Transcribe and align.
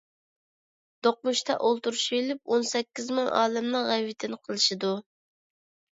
دوقمۇشتا 1.07 1.57
ئولتۇرۇشۇۋېلىپ 1.67 2.55
ئون 2.55 2.65
سەككىز 2.71 3.13
مىڭ 3.19 3.31
ئالەمنىڭ 3.41 3.87
غەيۋىتىنى 3.93 4.41
قىلىشىدۇ. 4.49 4.95